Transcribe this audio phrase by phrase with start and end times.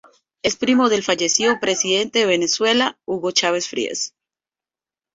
[0.41, 4.15] Es primo del fallecido Presidente de Venezuela, Hugo Chávez Frías.